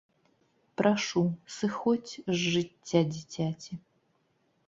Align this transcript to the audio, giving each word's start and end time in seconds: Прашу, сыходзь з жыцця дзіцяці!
Прашу, 0.79 1.21
сыходзь 1.57 2.13
з 2.31 2.37
жыцця 2.53 3.01
дзіцяці! 3.13 3.73